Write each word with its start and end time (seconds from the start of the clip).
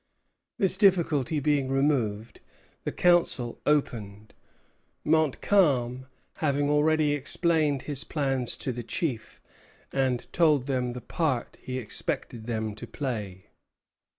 This 0.57 0.77
difficulty 0.77 1.39
being 1.39 1.69
removed, 1.69 2.39
the 2.85 2.91
council 2.91 3.61
opened, 3.67 4.33
Montcalm 5.03 6.07
having 6.37 6.71
already 6.71 7.13
explained 7.13 7.83
his 7.83 8.03
plans 8.03 8.57
to 8.57 8.71
the 8.71 8.81
chiefs 8.81 9.39
and 9.93 10.25
told 10.33 10.65
them 10.65 10.93
the 10.93 11.01
part 11.01 11.59
he 11.61 11.77
expected 11.77 12.47
them 12.47 12.73
to 12.77 12.87
play. 12.87 13.45